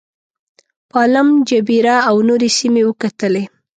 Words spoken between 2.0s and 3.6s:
او نورې سیمې وکتلې.